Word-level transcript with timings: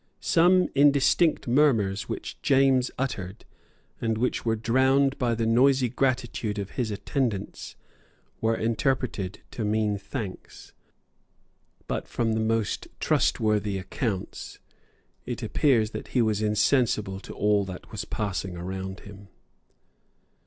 Some 0.23 0.67
indistinct 0.73 1.47
murmurs 1.47 2.09
which 2.09 2.41
James 2.41 2.89
uttered, 2.97 3.45
and 4.01 4.17
which 4.17 4.43
were 4.43 4.55
drowned 4.55 5.15
by 5.19 5.35
the 5.35 5.45
noisy 5.45 5.89
gratitude 5.89 6.57
of 6.57 6.71
his 6.71 6.89
attendants, 6.89 7.75
were 8.41 8.55
interpreted 8.57 9.41
to 9.51 9.63
mean 9.63 9.99
thanks. 9.99 10.73
But 11.87 12.07
from 12.07 12.33
the 12.33 12.39
most 12.39 12.87
trustworthy 12.99 13.77
accounts 13.77 14.57
it 15.27 15.43
appears 15.43 15.91
that 15.91 16.07
he 16.07 16.21
was 16.23 16.41
insensible 16.41 17.19
to 17.19 17.33
all 17.33 17.63
that 17.65 17.91
was 17.91 18.03
passing 18.03 18.57
around 18.57 19.01
him. 19.01 19.27